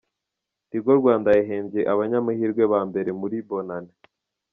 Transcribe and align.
Tigo 0.69 0.91
Rwanda 0.99 1.29
yahembye 1.37 1.81
abanyamahirwe 1.93 2.63
ba 2.71 2.79
mbere 2.89 3.09
muri 3.19 3.37
Bonane 3.47 3.91